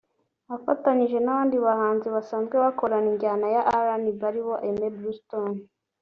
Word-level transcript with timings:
afatanyije 0.55 1.17
n'abandi 1.21 1.55
bahanzi 1.65 2.07
basanzwe 2.15 2.55
bakora 2.63 2.95
injyana 3.09 3.47
ya 3.55 3.61
RnB 3.85 4.19
ari 4.29 4.41
bo; 4.45 4.53
Aime 4.65 4.87
Bluestone 4.95 5.57